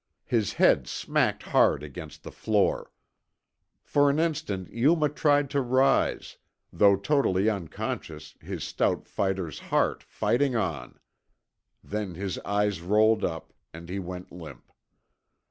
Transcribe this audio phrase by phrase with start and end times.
[0.25, 2.91] His head smacked hard against the floor.
[3.83, 6.37] For an instant Yuma tried to rise;
[6.73, 10.99] though totally unconscious, his stout fighter's heart fighting on.
[11.83, 14.71] Then his eyes rolled up and he went limp.